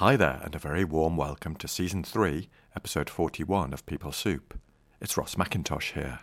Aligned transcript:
Hi 0.00 0.14
there, 0.14 0.42
and 0.44 0.54
a 0.54 0.58
very 0.58 0.84
warm 0.84 1.16
welcome 1.16 1.56
to 1.56 1.66
Season 1.66 2.04
3, 2.04 2.50
Episode 2.76 3.08
41 3.08 3.72
of 3.72 3.86
People 3.86 4.12
Soup. 4.12 4.60
It's 5.00 5.16
Ross 5.16 5.36
McIntosh 5.36 5.92
here. 5.94 6.18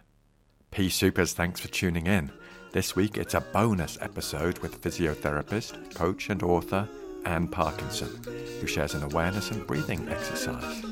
Pea 0.69 0.89
Soupers, 0.89 1.33
thanks 1.33 1.59
for 1.59 1.69
tuning 1.69 2.05
in. 2.05 2.31
This 2.71 2.95
week 2.95 3.17
it's 3.17 3.33
a 3.33 3.41
bonus 3.41 3.97
episode 3.99 4.59
with 4.59 4.79
physiotherapist, 4.79 5.95
coach, 5.95 6.29
and 6.29 6.43
author 6.43 6.87
Anne 7.25 7.47
Parkinson, 7.47 8.21
who 8.61 8.67
shares 8.67 8.93
an 8.93 9.01
awareness 9.01 9.49
and 9.49 9.65
breathing 9.65 10.07
exercise. 10.07 10.83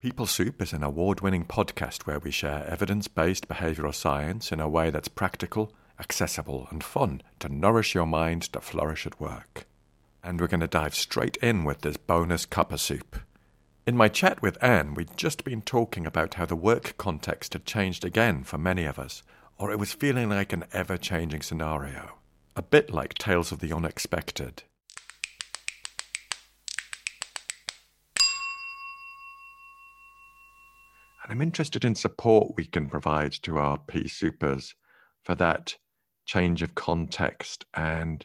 People 0.00 0.26
Soup 0.26 0.62
is 0.62 0.72
an 0.72 0.82
award 0.82 1.20
winning 1.20 1.44
podcast 1.44 2.06
where 2.06 2.20
we 2.20 2.30
share 2.30 2.64
evidence 2.68 3.08
based 3.08 3.48
behavioral 3.48 3.94
science 3.94 4.52
in 4.52 4.60
a 4.60 4.68
way 4.68 4.90
that's 4.90 5.08
practical, 5.08 5.72
accessible, 5.98 6.68
and 6.70 6.84
fun 6.84 7.20
to 7.40 7.48
nourish 7.48 7.94
your 7.94 8.06
mind 8.06 8.42
to 8.52 8.60
flourish 8.60 9.06
at 9.06 9.20
work. 9.20 9.66
And 10.22 10.40
we're 10.40 10.46
going 10.46 10.60
to 10.60 10.68
dive 10.68 10.94
straight 10.94 11.36
in 11.38 11.64
with 11.64 11.80
this 11.80 11.96
bonus 11.96 12.46
cup 12.46 12.72
of 12.72 12.80
soup. 12.80 13.18
In 13.86 13.96
my 13.96 14.08
chat 14.08 14.40
with 14.40 14.62
Anne, 14.62 14.94
we'd 14.94 15.16
just 15.16 15.44
been 15.44 15.62
talking 15.62 16.06
about 16.06 16.34
how 16.34 16.46
the 16.46 16.54
work 16.54 16.94
context 16.98 17.54
had 17.54 17.64
changed 17.64 18.04
again 18.04 18.44
for 18.44 18.58
many 18.58 18.84
of 18.84 18.98
us, 18.98 19.22
or 19.58 19.72
it 19.72 19.78
was 19.78 19.92
feeling 19.92 20.30
like 20.30 20.52
an 20.52 20.64
ever 20.72 20.96
changing 20.96 21.42
scenario. 21.42 22.18
A 22.54 22.62
bit 22.62 22.92
like 22.92 23.14
Tales 23.14 23.50
of 23.50 23.58
the 23.58 23.72
Unexpected. 23.72 24.62
And 31.28 31.36
I'm 31.36 31.42
interested 31.42 31.84
in 31.84 31.94
support 31.94 32.56
we 32.56 32.64
can 32.64 32.88
provide 32.88 33.32
to 33.42 33.58
our 33.58 33.76
Pea 33.76 34.04
Soupers 34.04 34.72
for 35.24 35.34
that 35.34 35.76
change 36.24 36.62
of 36.62 36.74
context 36.74 37.66
and 37.74 38.24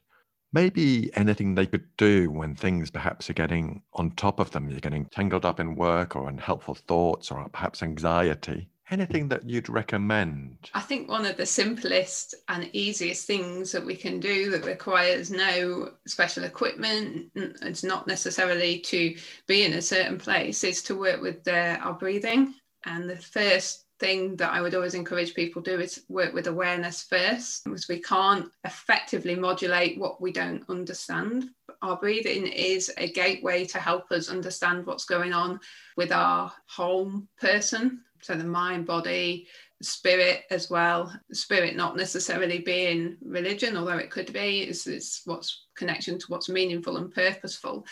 maybe 0.53 1.11
anything 1.15 1.53
they 1.53 1.65
could 1.65 1.85
do 1.97 2.31
when 2.31 2.55
things 2.55 2.89
perhaps 2.89 3.29
are 3.29 3.33
getting 3.33 3.81
on 3.93 4.11
top 4.11 4.39
of 4.39 4.51
them. 4.51 4.69
You're 4.69 4.79
getting 4.79 5.05
tangled 5.07 5.43
up 5.43 5.59
in 5.59 5.75
work 5.75 6.15
or 6.15 6.29
unhelpful 6.29 6.75
thoughts 6.75 7.29
or 7.29 7.49
perhaps 7.49 7.83
anxiety. 7.83 8.69
Anything 8.89 9.27
that 9.29 9.49
you'd 9.49 9.69
recommend? 9.69 10.69
I 10.73 10.81
think 10.81 11.09
one 11.09 11.25
of 11.25 11.35
the 11.35 11.45
simplest 11.45 12.35
and 12.47 12.69
easiest 12.73 13.27
things 13.27 13.71
that 13.73 13.85
we 13.85 13.95
can 13.95 14.19
do 14.21 14.49
that 14.51 14.65
requires 14.65 15.29
no 15.29 15.91
special 16.07 16.43
equipment, 16.43 17.31
it's 17.35 17.83
not 17.83 18.07
necessarily 18.07 18.79
to 18.79 19.15
be 19.47 19.63
in 19.63 19.73
a 19.73 19.81
certain 19.81 20.17
place, 20.17 20.63
is 20.63 20.81
to 20.83 20.95
work 20.95 21.21
with 21.21 21.43
the, 21.43 21.77
our 21.79 21.93
breathing. 21.93 22.53
And 22.85 23.09
the 23.09 23.17
first 23.17 23.85
thing 23.99 24.35
that 24.35 24.51
I 24.51 24.61
would 24.61 24.75
always 24.75 24.95
encourage 24.95 25.33
people 25.33 25.61
do 25.61 25.79
is 25.79 26.03
work 26.09 26.33
with 26.33 26.47
awareness 26.47 27.03
first, 27.03 27.63
because 27.63 27.87
we 27.87 28.01
can't 28.01 28.49
effectively 28.65 29.35
modulate 29.35 29.97
what 29.97 30.19
we 30.19 30.31
don't 30.31 30.63
understand. 30.69 31.49
Our 31.81 31.97
breathing 31.97 32.47
is 32.47 32.91
a 32.97 33.11
gateway 33.11 33.65
to 33.65 33.79
help 33.79 34.11
us 34.11 34.29
understand 34.29 34.85
what's 34.85 35.05
going 35.05 35.31
on 35.33 35.59
with 35.95 36.11
our 36.11 36.51
whole 36.67 37.23
person. 37.39 38.01
So 38.21 38.35
the 38.35 38.43
mind, 38.43 38.85
body, 38.85 39.47
spirit 39.81 40.43
as 40.49 40.69
well. 40.69 41.13
Spirit 41.31 41.75
not 41.75 41.95
necessarily 41.95 42.59
being 42.59 43.17
religion, 43.21 43.77
although 43.77 43.97
it 43.97 44.11
could 44.11 44.31
be, 44.33 44.61
is, 44.61 44.87
is 44.87 45.21
what's 45.25 45.65
connection 45.75 46.17
to 46.19 46.25
what's 46.27 46.49
meaningful 46.49 46.97
and 46.97 47.13
purposeful. 47.13 47.85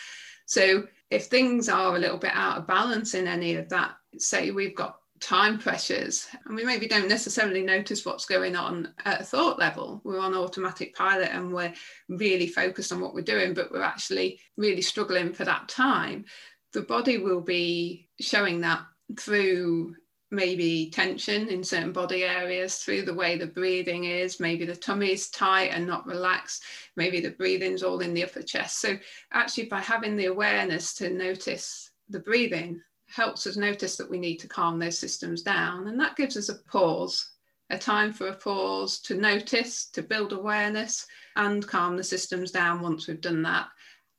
So 0.46 0.86
if 1.10 1.26
things 1.26 1.68
are 1.68 1.94
a 1.94 1.98
little 1.98 2.18
bit 2.18 2.32
out 2.34 2.58
of 2.58 2.66
balance 2.66 3.14
in 3.14 3.26
any 3.28 3.56
of 3.56 3.68
that, 3.70 3.94
say 4.18 4.50
we've 4.50 4.76
got 4.76 4.98
time 5.20 5.56
pressures 5.56 6.26
and 6.46 6.56
we 6.56 6.64
maybe 6.64 6.88
don't 6.88 7.08
necessarily 7.08 7.62
notice 7.62 8.04
what's 8.04 8.26
going 8.26 8.56
on 8.56 8.92
at 9.04 9.20
a 9.20 9.24
thought 9.24 9.56
level 9.56 10.00
we're 10.02 10.18
on 10.18 10.34
automatic 10.34 10.94
pilot 10.96 11.30
and 11.32 11.52
we're 11.52 11.72
really 12.08 12.48
focused 12.48 12.92
on 12.92 13.00
what 13.00 13.14
we're 13.14 13.20
doing 13.20 13.54
but 13.54 13.70
we're 13.70 13.82
actually 13.82 14.40
really 14.56 14.82
struggling 14.82 15.32
for 15.32 15.44
that 15.44 15.68
time 15.68 16.24
the 16.72 16.82
body 16.82 17.18
will 17.18 17.40
be 17.40 18.08
showing 18.20 18.60
that 18.60 18.80
through 19.18 19.94
maybe 20.32 20.90
tension 20.90 21.48
in 21.48 21.62
certain 21.62 21.92
body 21.92 22.24
areas 22.24 22.78
through 22.78 23.02
the 23.02 23.14
way 23.14 23.36
the 23.36 23.46
breathing 23.46 24.04
is. 24.04 24.40
Maybe 24.40 24.64
the 24.64 24.74
tummy 24.74 25.12
is 25.12 25.28
tight 25.28 25.70
and 25.72 25.86
not 25.86 26.06
relaxed. 26.06 26.64
Maybe 26.96 27.20
the 27.20 27.32
breathing's 27.32 27.82
all 27.82 28.00
in 28.00 28.14
the 28.14 28.24
upper 28.24 28.42
chest. 28.42 28.80
So, 28.80 28.98
actually, 29.32 29.66
by 29.66 29.80
having 29.80 30.16
the 30.16 30.26
awareness 30.26 30.94
to 30.94 31.10
notice 31.10 31.90
the 32.08 32.20
breathing, 32.20 32.80
helps 33.14 33.46
us 33.46 33.56
notice 33.56 33.96
that 33.96 34.10
we 34.10 34.18
need 34.18 34.36
to 34.38 34.48
calm 34.48 34.78
those 34.78 34.98
systems 34.98 35.42
down. 35.42 35.88
And 35.88 35.98
that 36.00 36.16
gives 36.16 36.36
us 36.36 36.48
a 36.48 36.56
pause, 36.70 37.32
a 37.70 37.78
time 37.78 38.12
for 38.12 38.28
a 38.28 38.34
pause 38.34 39.00
to 39.00 39.16
notice, 39.16 39.86
to 39.90 40.02
build 40.02 40.32
awareness, 40.32 41.06
and 41.36 41.66
calm 41.66 41.96
the 41.96 42.04
systems 42.04 42.50
down 42.50 42.80
once 42.80 43.06
we've 43.06 43.20
done 43.20 43.42
that. 43.42 43.68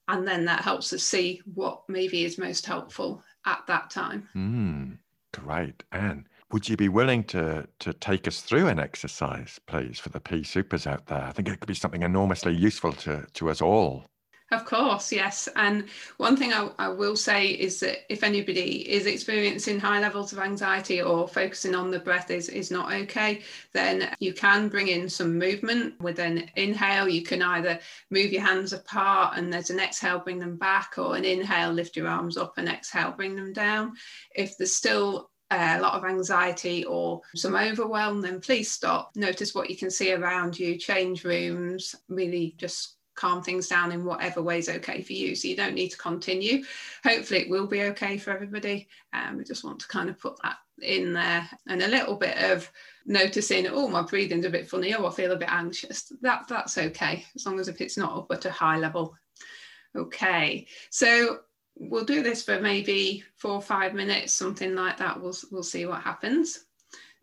And 0.08 0.28
then 0.28 0.46
that 0.46 0.62
helps 0.62 0.92
us 0.94 1.04
see 1.04 1.42
what 1.54 1.84
maybe 1.88 2.26
is 2.26 2.38
most 2.38 2.66
helpful 2.66 3.24
at 3.46 3.64
that 3.68 3.90
time. 3.90 4.28
Mm. 4.36 4.98
Great. 5.34 5.84
Anne, 5.92 6.28
would 6.52 6.70
you 6.70 6.78
be 6.78 6.90
willing 6.90 7.24
to 7.24 7.68
to 7.80 7.94
take 7.94 8.28
us 8.28 8.42
through 8.42 8.68
an 8.68 8.80
exercise, 8.80 9.60
please, 9.66 10.00
for 10.00 10.10
the 10.10 10.20
Pea 10.20 10.42
Soupers 10.42 10.86
out 10.86 11.08
there? 11.08 11.24
I 11.24 11.32
think 11.32 11.48
it 11.48 11.60
could 11.60 11.68
be 11.68 11.74
something 11.74 12.04
enormously 12.04 12.54
useful 12.54 12.94
to, 12.94 13.26
to 13.34 13.50
us 13.50 13.62
all. 13.62 14.06
Of 14.54 14.66
course, 14.66 15.12
yes. 15.12 15.50
And 15.56 15.86
one 16.18 16.38
thing 16.38 16.54
I, 16.54 16.70
I, 16.78 16.88
will 16.88 17.16
say 17.16 17.48
is 17.48 17.80
that 17.80 18.12
if 18.14 18.24
anybody 18.24 18.88
is 18.88 19.08
experiencing 19.08 19.80
high 19.80 20.00
levels 20.00 20.32
of 20.32 20.38
anxiety 20.38 21.02
or 21.02 21.28
focusing 21.28 21.74
on 21.74 21.90
the 21.90 21.98
breath 21.98 22.30
is, 22.30 22.50
is 22.50 22.70
not 22.70 22.94
okay, 22.94 23.42
then 23.74 24.14
you 24.20 24.32
can 24.32 24.70
bring 24.70 24.90
in 24.90 25.10
some 25.10 25.40
movement 25.40 26.00
with 26.00 26.20
an 26.20 26.52
inhale. 26.56 27.10
You 27.10 27.24
can 27.24 27.42
either 27.42 27.80
move 28.12 28.32
your 28.32 28.44
hands 28.44 28.74
apart 28.74 29.40
and 29.40 29.52
there's 29.52 29.72
an 29.72 29.80
exhale, 29.80 30.20
bring 30.20 30.38
them 30.38 30.56
back, 30.56 31.00
or 31.00 31.16
an 31.16 31.26
inhale, 31.26 31.72
lift 31.72 31.98
your 31.98 32.08
arms 32.08 32.38
up, 32.38 32.54
and 32.58 32.70
exhale, 32.70 33.12
bring 33.12 33.36
them 33.36 33.54
down. 33.54 33.94
If 34.36 34.56
there's 34.56 34.76
still 34.76 35.32
uh, 35.50 35.78
a 35.80 35.82
lot 35.82 35.96
of 35.96 36.06
anxiety 36.06 36.86
or 36.86 37.22
some 37.34 37.56
overwhelm, 37.56 38.22
then 38.22 38.40
please 38.40 38.70
stop. 38.70 39.16
Notice 39.16 39.56
what 39.56 39.72
you 39.72 39.78
can 39.78 39.90
see 39.90 40.14
around 40.14 40.60
you, 40.60 40.78
change 40.78 41.24
rooms, 41.24 41.96
really 42.08 42.54
just 42.60 42.98
calm 43.16 43.42
things 43.42 43.68
down 43.68 43.92
in 43.92 44.06
whatever 44.06 44.42
way 44.42 44.60
is 44.60 44.70
okay 44.70 45.02
for 45.02 45.14
you. 45.14 45.36
So 45.36 45.48
you 45.48 45.56
don't 45.56 45.76
need 45.76 45.90
to 45.90 45.98
continue. 45.98 46.64
Hopefully, 47.04 47.42
it 47.42 47.50
will 47.50 47.68
be 47.68 47.84
okay 47.84 48.18
for 48.18 48.32
everybody. 48.32 48.88
Um, 49.14 49.38
we 49.38 49.44
just 49.44 49.64
want 49.64 49.80
to 49.80 49.88
kind 49.88 50.10
of 50.10 50.20
put 50.20 50.42
that 50.44 50.58
in 50.82 51.14
there 51.14 51.48
and 51.68 51.82
a 51.82 51.88
little 51.88 52.16
bit 52.16 52.38
of 52.38 52.70
noticing, 53.06 53.68
oh, 53.68 53.88
my 53.88 54.02
breathing's 54.02 54.46
a 54.46 54.50
bit 54.50 54.70
funny, 54.70 54.94
or 54.94 55.08
I 55.08 55.12
feel 55.12 55.32
a 55.32 55.38
bit 55.38 55.52
anxious. 55.52 56.12
That 56.22 56.46
that's 56.48 56.78
okay 56.78 57.26
as 57.36 57.46
long 57.46 57.60
as 57.60 57.68
if 57.68 57.82
it's 57.82 57.98
not 57.98 58.18
up 58.18 58.32
at 58.32 58.46
a 58.46 58.52
high 58.52 58.78
level. 58.78 59.16
Okay, 59.96 60.68
so 60.90 61.40
we'll 61.76 62.06
do 62.06 62.24
this 62.24 62.44
for 62.44 62.60
maybe 62.60 63.24
four 63.36 63.52
or 63.52 63.62
five 63.62 63.94
minutes, 63.94 64.34
something 64.34 64.76
like 64.76 64.98
that. 64.98 65.22
We'll 65.22 65.36
we'll 65.52 65.64
see 65.64 65.86
what 65.86 66.02
happens. 66.02 66.66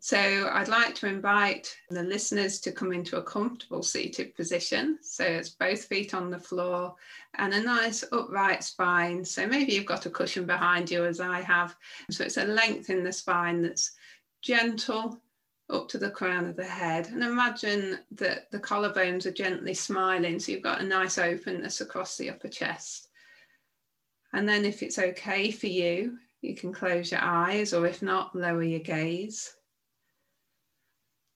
So 0.03 0.49
I'd 0.51 0.69
like 0.69 0.95
to 0.97 1.07
invite 1.07 1.77
the 1.91 2.03
listeners 2.03 2.59
to 2.61 2.73
come 2.73 2.91
into 2.91 3.19
a 3.19 3.23
comfortable 3.23 3.83
seated 3.83 4.35
position. 4.35 4.99
So 5.03 5.25
it's 5.25 5.51
both 5.51 5.85
feet 5.85 6.15
on 6.15 6.31
the 6.31 6.39
floor 6.39 6.95
and 7.35 7.53
a 7.53 7.63
nice 7.63 8.03
upright 8.11 8.65
spine. 8.65 9.23
So 9.23 9.47
maybe 9.47 9.73
you've 9.73 9.85
got 9.85 10.07
a 10.07 10.11
cushion 10.11 10.47
behind 10.47 10.91
you 10.91 11.05
as 11.05 11.21
I 11.21 11.43
have. 11.43 11.77
So 12.11 12.25
it's 12.25 12.39
a 12.39 12.47
length 12.47 12.89
in 12.89 13.05
the 13.05 13.13
spine 13.13 13.61
that's 13.61 13.93
gentle 14.41 15.21
up 15.69 15.87
to 15.89 15.99
the 15.99 16.11
crown 16.11 16.47
of 16.47 16.57
the 16.57 16.65
head. 16.65 17.09
And 17.09 17.23
imagine 17.23 17.99
that 18.13 18.51
the 18.51 18.59
collarbones 18.59 19.27
are 19.27 19.33
gently 19.33 19.75
smiling. 19.75 20.41
So 20.41 20.53
you've 20.53 20.63
got 20.63 20.81
a 20.81 20.85
nice 20.85 21.19
openness 21.19 21.83
across 21.83 22.17
the 22.17 22.31
upper 22.31 22.49
chest. 22.49 23.09
And 24.33 24.49
then 24.49 24.65
if 24.65 24.83
it's 24.83 24.99
okay 24.99 25.51
for 25.51 25.67
you, 25.67 26.17
you 26.41 26.55
can 26.55 26.73
close 26.73 27.13
your 27.13 27.21
eyes 27.21 27.75
or 27.75 27.87
if 27.87 28.01
not, 28.01 28.35
lower 28.35 28.63
your 28.63 28.81
gaze. 28.81 29.55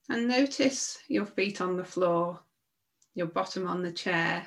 And 0.09 0.29
notice 0.29 0.99
your 1.09 1.25
feet 1.25 1.61
on 1.61 1.77
the 1.77 1.85
floor, 1.85 2.41
your 3.15 3.27
bottom 3.27 3.67
on 3.67 3.83
the 3.83 3.93
chair, 3.93 4.47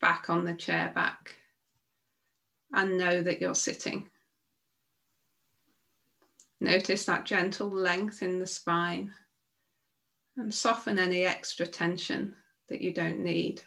back 0.00 0.28
on 0.28 0.44
the 0.44 0.54
chair 0.54 0.90
back. 0.94 1.36
And 2.72 2.98
know 2.98 3.22
that 3.22 3.40
you're 3.40 3.54
sitting. 3.54 4.08
Notice 6.60 7.04
that 7.04 7.24
gentle 7.24 7.70
length 7.70 8.22
in 8.22 8.38
the 8.38 8.46
spine 8.46 9.12
and 10.36 10.52
soften 10.52 10.98
any 10.98 11.24
extra 11.24 11.66
tension 11.66 12.34
that 12.68 12.80
you 12.80 12.92
don't 12.92 13.20
need. 13.20 13.62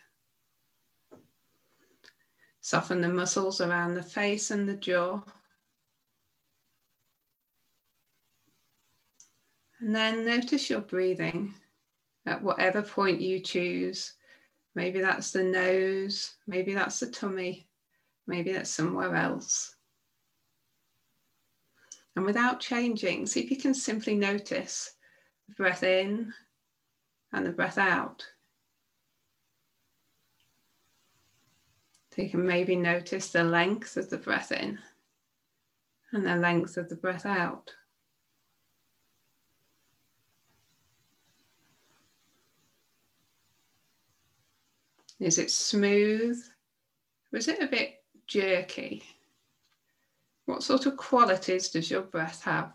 Soften 2.59 2.99
the 2.99 3.07
muscles 3.07 3.61
around 3.61 3.93
the 3.93 4.03
face 4.03 4.51
and 4.51 4.67
the 4.67 4.75
jaw. 4.75 5.21
And 9.79 9.95
then 9.95 10.25
notice 10.25 10.69
your 10.69 10.81
breathing 10.81 11.53
at 12.25 12.41
whatever 12.41 12.81
point 12.81 13.21
you 13.21 13.39
choose, 13.39 14.13
Maybe 14.77 15.01
that's 15.01 15.31
the 15.31 15.43
nose, 15.43 16.35
maybe 16.45 16.75
that's 16.75 16.99
the 16.99 17.07
tummy, 17.07 17.67
maybe 18.27 18.53
that's 18.53 18.69
somewhere 18.69 19.15
else. 19.15 19.75
And 22.15 22.23
without 22.23 22.59
changing, 22.59 23.25
see 23.25 23.41
if 23.41 23.49
you 23.49 23.57
can 23.57 23.73
simply 23.73 24.13
notice 24.13 24.93
the 25.47 25.55
breath 25.55 25.81
in 25.81 26.31
and 27.33 27.43
the 27.43 27.49
breath 27.49 27.79
out. 27.79 28.23
So 32.11 32.21
you 32.21 32.29
can 32.29 32.45
maybe 32.45 32.75
notice 32.75 33.31
the 33.31 33.43
length 33.43 33.97
of 33.97 34.11
the 34.11 34.19
breath 34.19 34.51
in 34.51 34.77
and 36.13 36.23
the 36.23 36.35
length 36.35 36.77
of 36.77 36.87
the 36.87 36.97
breath 36.97 37.25
out. 37.25 37.73
Is 45.19 45.39
it 45.39 45.49
smooth? 45.49 46.41
Is 47.33 47.47
it 47.47 47.61
a 47.61 47.67
bit 47.67 47.95
jerky? 48.27 49.03
What 50.45 50.63
sort 50.63 50.85
of 50.85 50.95
qualities 50.95 51.69
does 51.69 51.89
your 51.89 52.03
breath 52.03 52.43
have? 52.43 52.73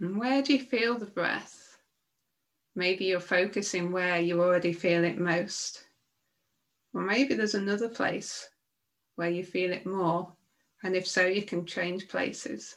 And 0.00 0.18
where 0.18 0.42
do 0.42 0.52
you 0.52 0.58
feel 0.58 0.98
the 0.98 1.06
breath? 1.06 1.78
Maybe 2.74 3.06
you're 3.06 3.20
focusing 3.20 3.92
where 3.92 4.20
you 4.20 4.40
already 4.40 4.72
feel 4.72 5.04
it 5.04 5.18
most. 5.18 5.84
Or 6.94 7.02
maybe 7.02 7.34
there's 7.34 7.54
another 7.54 7.88
place 7.88 8.48
where 9.16 9.30
you 9.30 9.44
feel 9.44 9.72
it 9.72 9.86
more. 9.86 10.32
And 10.82 10.96
if 10.96 11.06
so, 11.06 11.24
you 11.26 11.42
can 11.42 11.64
change 11.64 12.08
places. 12.08 12.76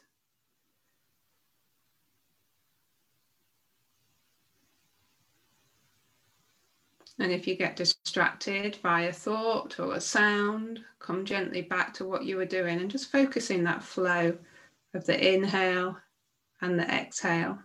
And 7.17 7.31
if 7.31 7.47
you 7.47 7.55
get 7.55 7.77
distracted 7.77 8.77
by 8.83 9.03
a 9.03 9.13
thought 9.13 9.79
or 9.79 9.95
a 9.95 10.01
sound, 10.01 10.83
come 10.99 11.23
gently 11.23 11.61
back 11.61 11.93
to 11.95 12.05
what 12.05 12.25
you 12.25 12.35
were 12.35 12.45
doing 12.45 12.79
and 12.79 12.91
just 12.91 13.11
focusing 13.11 13.63
that 13.63 13.83
flow 13.83 14.37
of 14.93 15.05
the 15.05 15.33
inhale 15.33 15.97
and 16.61 16.77
the 16.77 16.83
exhale. 16.83 17.59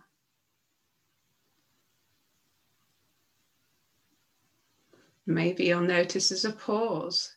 Maybe 5.25 5.65
you'll 5.65 5.81
notice 5.81 6.29
there's 6.29 6.45
a 6.45 6.53
pause 6.53 7.35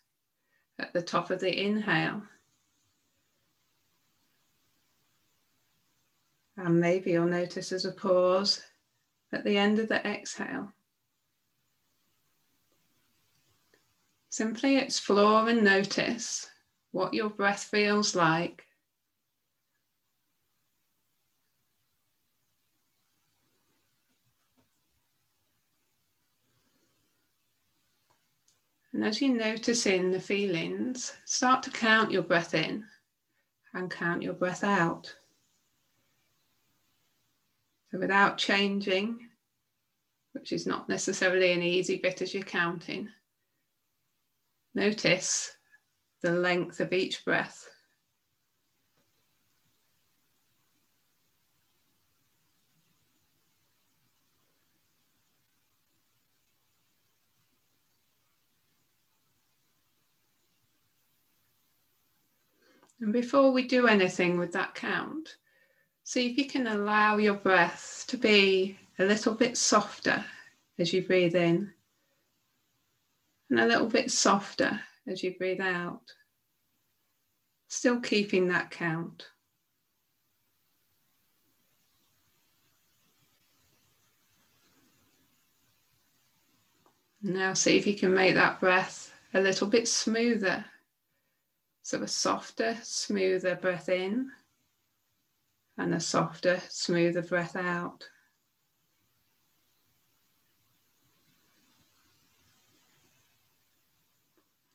at 0.78 0.93
the 0.93 1.02
top 1.02 1.31
of 1.31 1.40
the 1.40 1.64
inhale. 1.64 2.22
And 6.56 6.81
maybe 6.81 7.12
you'll 7.12 7.26
notice 7.26 7.70
there's 7.70 7.84
a 7.84 7.93
pause 7.93 8.62
at 9.32 9.44
the 9.44 9.56
end 9.58 9.81
of 9.81 9.88
the 9.88 10.05
exhale. 10.06 10.72
Simply 14.34 14.78
explore 14.78 15.48
and 15.48 15.62
notice 15.62 16.50
what 16.90 17.14
your 17.14 17.31
breath 17.31 17.62
feels 17.62 18.16
like. 18.16 18.66
And 28.92 29.04
as 29.04 29.22
you 29.22 29.28
notice 29.28 29.86
in 29.86 30.10
the 30.10 30.19
feelings, 30.19 31.12
start 31.25 31.62
to 31.62 31.70
count 31.70 32.10
your 32.10 32.22
breath 32.22 32.54
in 32.54 32.84
and 33.72 33.88
count 33.88 34.20
your 34.20 34.34
breath 34.34 34.64
out. 34.64 35.14
So 37.92 38.00
without 38.00 38.36
changing, 38.36 39.28
which 40.32 40.50
is 40.50 40.66
not 40.66 40.88
necessarily 40.88 41.52
an 41.52 41.62
easy 41.62 41.98
bit 41.98 42.20
as 42.20 42.34
you're 42.34 42.42
counting, 42.42 43.08
Notice 44.75 45.56
the 46.21 46.32
length 46.32 46.81
of 46.81 46.93
each 46.93 47.25
breath. 47.25 47.69
And 63.00 63.12
before 63.12 63.53
we 63.53 63.69
do 63.69 63.87
anything 63.87 64.38
with 64.38 64.53
that 64.53 64.75
count, 64.75 65.37
see 66.05 66.31
if 66.31 66.38
you 66.38 66.47
can 66.47 66.67
allow 66.67 67.19
your 67.19 67.35
breath 67.35 68.05
to 68.09 68.17
be 68.17 68.79
a 68.99 69.05
little 69.05 69.35
bit 69.35 69.56
softer 69.59 70.25
as 70.79 70.93
you 70.93 71.03
breathe 71.03 71.37
in 71.37 71.73
and 73.55 73.62
a 73.62 73.73
little 73.73 73.87
bit 73.87 74.11
softer 74.11 74.81
as 75.06 75.23
you 75.23 75.33
breathe 75.39 75.61
out. 75.61 76.01
Still 77.69 78.01
keeping 78.01 78.49
that 78.49 78.73
count. 78.73 79.29
Now 87.23 87.55
see 87.55 87.79
if 87.79 87.87
you 87.87 87.95
can 87.95 88.12
make 88.12 88.35
that 88.35 88.59
breath 88.59 89.15
a 89.35 89.41
little 89.41 89.69
bit 89.69 89.87
smoother. 89.87 90.65
So 91.83 92.03
a 92.03 92.09
softer, 92.09 92.77
smoother 92.83 93.55
breath 93.55 93.89
in 93.89 94.33
and 95.79 95.95
a 95.95 96.01
softer, 96.01 96.61
smoother 96.69 97.23
breath 97.23 97.55
out. 97.55 98.09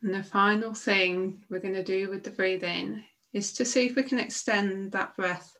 And 0.02 0.14
the 0.14 0.24
final 0.24 0.74
thing 0.74 1.44
we're 1.50 1.60
going 1.60 1.74
to 1.74 1.84
do 1.84 2.10
with 2.10 2.24
the 2.24 2.30
breathing 2.30 3.04
is 3.34 3.52
to 3.54 3.66
see 3.66 3.86
if 3.88 3.96
we 3.96 4.04
can 4.04 4.20
extend 4.20 4.92
that 4.94 5.16
breath 5.16 5.58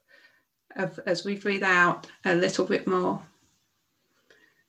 of, 0.76 1.00
as 1.06 1.26
we 1.26 1.36
breathe 1.36 1.64
out 1.64 2.08
a 2.26 2.34
little 2.34 2.66
bit 2.66 2.88
more. 2.88 3.22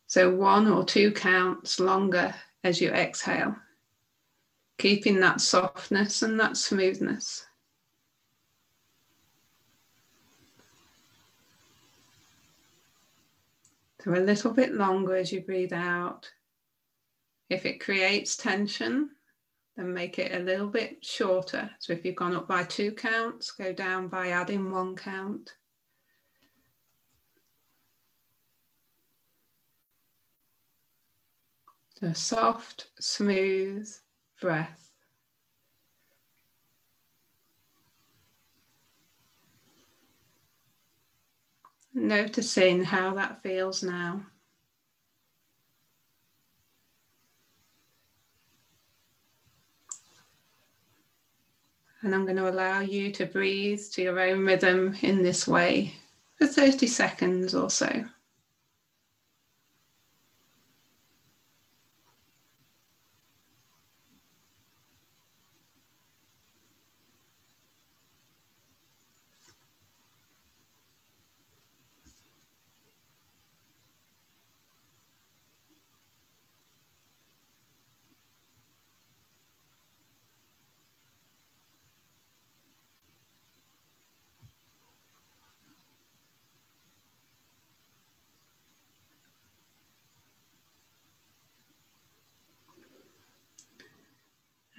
So 0.06 0.34
one 0.34 0.66
or 0.66 0.84
two 0.84 1.12
counts 1.12 1.78
longer 1.78 2.34
as 2.64 2.80
you 2.80 2.90
exhale, 2.90 3.54
keeping 4.76 5.20
that 5.20 5.40
softness 5.40 6.22
and 6.22 6.38
that 6.40 6.56
smoothness. 6.56 7.46
So 14.02 14.14
a 14.14 14.16
little 14.16 14.50
bit 14.50 14.74
longer 14.74 15.14
as 15.14 15.30
you 15.30 15.42
breathe 15.42 15.74
out. 15.74 16.28
If 17.50 17.66
it 17.66 17.80
creates 17.80 18.36
tension, 18.36 19.10
and 19.80 19.94
make 19.94 20.18
it 20.18 20.34
a 20.34 20.44
little 20.44 20.68
bit 20.68 21.02
shorter. 21.02 21.70
So 21.78 21.94
if 21.94 22.04
you've 22.04 22.14
gone 22.14 22.36
up 22.36 22.46
by 22.46 22.64
two 22.64 22.92
counts, 22.92 23.50
go 23.50 23.72
down 23.72 24.08
by 24.08 24.28
adding 24.28 24.70
one 24.70 24.94
count. 24.94 25.54
A 32.02 32.14
soft, 32.14 32.88
smooth 33.00 33.90
breath. 34.40 34.90
Noticing 41.94 42.84
how 42.84 43.14
that 43.14 43.42
feels 43.42 43.82
now. 43.82 44.26
And 52.02 52.14
I'm 52.14 52.24
going 52.24 52.36
to 52.36 52.48
allow 52.48 52.80
you 52.80 53.12
to 53.12 53.26
breathe 53.26 53.82
to 53.92 54.02
your 54.02 54.18
own 54.18 54.46
rhythm 54.46 54.96
in 55.02 55.22
this 55.22 55.46
way 55.46 55.94
for 56.36 56.46
30 56.46 56.86
seconds 56.86 57.54
or 57.54 57.68
so. 57.70 58.04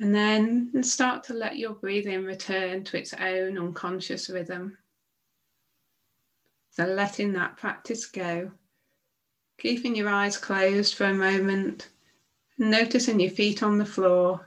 And 0.01 0.15
then 0.15 0.81
start 0.81 1.23
to 1.25 1.35
let 1.35 1.59
your 1.59 1.73
breathing 1.75 2.25
return 2.25 2.83
to 2.85 2.97
its 2.97 3.13
own 3.13 3.59
unconscious 3.59 4.31
rhythm. 4.31 4.79
So 6.71 6.85
letting 6.85 7.33
that 7.33 7.57
practice 7.57 8.07
go. 8.07 8.51
Keeping 9.59 9.95
your 9.95 10.09
eyes 10.09 10.37
closed 10.37 10.95
for 10.95 11.05
a 11.05 11.13
moment, 11.13 11.89
noticing 12.57 13.19
your 13.19 13.29
feet 13.29 13.61
on 13.61 13.77
the 13.77 13.85
floor, 13.85 14.43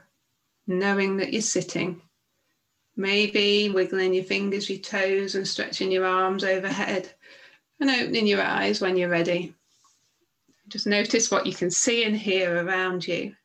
knowing 0.66 1.18
that 1.18 1.32
you're 1.32 1.40
sitting. 1.40 2.02
Maybe 2.96 3.70
wiggling 3.70 4.12
your 4.12 4.24
fingers, 4.24 4.68
your 4.68 4.80
toes, 4.80 5.36
and 5.36 5.46
stretching 5.46 5.92
your 5.92 6.04
arms 6.04 6.42
overhead, 6.42 7.12
and 7.78 7.90
opening 7.90 8.26
your 8.26 8.42
eyes 8.42 8.80
when 8.80 8.96
you're 8.96 9.08
ready. 9.08 9.54
Just 10.66 10.88
notice 10.88 11.30
what 11.30 11.46
you 11.46 11.54
can 11.54 11.70
see 11.70 12.02
and 12.02 12.16
hear 12.16 12.66
around 12.66 13.06
you. 13.06 13.36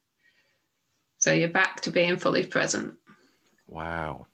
So 1.20 1.34
you're 1.34 1.50
back 1.50 1.82
to 1.82 1.92
being 1.92 2.18
fully 2.18 2.46
present. 2.46 2.96
Wow. 3.68 4.28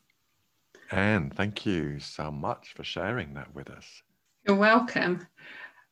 Anne, 0.91 1.31
thank 1.31 1.65
you 1.65 1.99
so 1.99 2.31
much 2.31 2.73
for 2.75 2.83
sharing 2.83 3.33
that 3.33 3.53
with 3.53 3.69
us. 3.69 4.03
You're 4.47 4.55
welcome. 4.55 5.27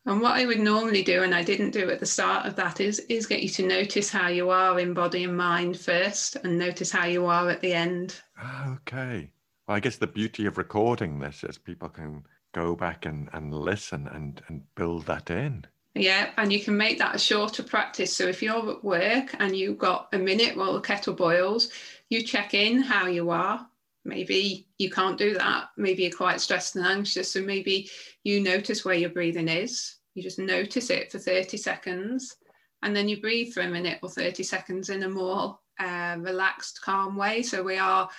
And 0.05 0.21
what 0.21 0.35
I 0.35 0.45
would 0.45 0.59
normally 0.59 1.01
do, 1.01 1.23
and 1.23 1.33
I 1.33 1.43
didn't 1.43 1.71
do 1.71 1.89
at 1.89 1.99
the 1.99 2.05
start 2.05 2.45
of 2.45 2.55
that, 2.57 2.79
is, 2.79 2.99
is 3.09 3.25
get 3.25 3.41
you 3.41 3.49
to 3.49 3.65
notice 3.65 4.11
how 4.11 4.27
you 4.27 4.49
are 4.49 4.79
in 4.79 4.93
body 4.93 5.23
and 5.23 5.35
mind 5.35 5.79
first 5.79 6.35
and 6.37 6.59
notice 6.59 6.91
how 6.91 7.05
you 7.05 7.25
are 7.25 7.49
at 7.49 7.61
the 7.61 7.73
end. 7.73 8.21
Ah, 8.37 8.73
okay. 8.75 9.31
Well, 9.67 9.77
I 9.77 9.79
guess 9.79 9.95
the 9.95 10.07
beauty 10.07 10.45
of 10.45 10.57
recording 10.57 11.19
this 11.19 11.43
is 11.43 11.57
people 11.57 11.89
can 11.89 12.23
go 12.53 12.75
back 12.75 13.05
and, 13.05 13.29
and 13.33 13.53
listen 13.53 14.07
and, 14.09 14.41
and 14.47 14.61
build 14.75 15.05
that 15.07 15.31
in. 15.31 15.65
Yeah, 15.95 16.31
and 16.37 16.51
you 16.51 16.59
can 16.59 16.75
make 16.75 16.97
that 16.97 17.15
a 17.15 17.19
shorter 17.19 17.61
practice. 17.61 18.15
So 18.15 18.25
if 18.25 18.41
you're 18.41 18.71
at 18.71 18.83
work 18.83 19.35
and 19.39 19.55
you've 19.55 19.77
got 19.77 20.09
a 20.13 20.17
minute 20.17 20.57
while 20.57 20.73
the 20.73 20.81
kettle 20.81 21.13
boils, 21.13 21.69
you 22.09 22.23
check 22.23 22.53
in 22.55 22.81
how 22.81 23.07
you 23.07 23.29
are. 23.29 23.67
Maybe 24.03 24.67
you 24.79 24.89
can't 24.89 25.17
do 25.17 25.35
that. 25.35 25.69
Maybe 25.77 26.03
you're 26.03 26.11
quite 26.11 26.41
stressed 26.41 26.75
and 26.75 26.85
anxious. 26.85 27.31
So 27.31 27.41
maybe 27.41 27.89
you 28.23 28.41
notice 28.41 28.83
where 28.83 28.95
your 28.95 29.11
breathing 29.11 29.47
is. 29.47 29.95
You 30.15 30.23
just 30.23 30.39
notice 30.39 30.89
it 30.89 31.11
for 31.11 31.19
30 31.19 31.57
seconds 31.57 32.35
and 32.81 32.95
then 32.95 33.07
you 33.07 33.21
breathe 33.21 33.53
for 33.53 33.61
a 33.61 33.69
minute 33.69 33.99
or 34.03 34.09
30 34.09 34.43
seconds 34.43 34.89
in 34.89 35.03
a 35.03 35.09
more 35.09 35.57
uh, 35.79 36.17
relaxed, 36.19 36.81
calm 36.81 37.15
way. 37.15 37.41
So 37.41 37.63
we 37.63 37.77
are 37.77 38.09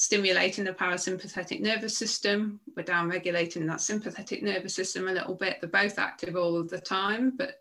stimulating 0.00 0.64
the 0.64 0.72
parasympathetic 0.72 1.60
nervous 1.60 1.94
system. 1.94 2.58
We're 2.74 2.84
down 2.84 3.10
regulating 3.10 3.66
that 3.66 3.82
sympathetic 3.82 4.42
nervous 4.42 4.74
system 4.74 5.08
a 5.08 5.12
little 5.12 5.34
bit. 5.34 5.58
They're 5.60 5.68
both 5.68 5.98
active 5.98 6.36
all 6.36 6.56
of 6.56 6.70
the 6.70 6.80
time, 6.80 7.34
but 7.36 7.60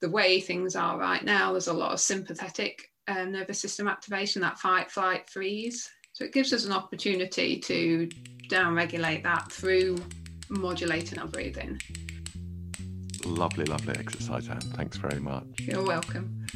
the 0.00 0.10
way 0.10 0.40
things 0.40 0.74
are 0.74 0.98
right 0.98 1.22
now, 1.22 1.52
there's 1.52 1.68
a 1.68 1.72
lot 1.72 1.92
of 1.92 2.00
sympathetic 2.00 2.90
um, 3.06 3.30
nervous 3.30 3.60
system 3.60 3.86
activation, 3.86 4.42
that 4.42 4.58
fight, 4.58 4.90
flight, 4.90 5.30
freeze. 5.30 5.88
So 6.12 6.24
it 6.24 6.32
gives 6.32 6.52
us 6.52 6.64
an 6.64 6.72
opportunity 6.72 7.60
to 7.60 8.08
down 8.48 8.74
regulate 8.74 9.22
that 9.22 9.52
through 9.52 9.98
modulating 10.48 11.20
our 11.20 11.28
breathing. 11.28 11.80
Lovely, 13.24 13.64
lovely 13.64 13.94
exercise, 13.96 14.48
Anne. 14.48 14.58
Thanks 14.58 14.96
very 14.96 15.20
much. 15.20 15.44
You're 15.60 15.86
welcome. 15.86 16.46